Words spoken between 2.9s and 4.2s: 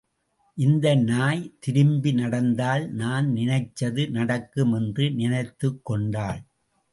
நான் நினைச்சது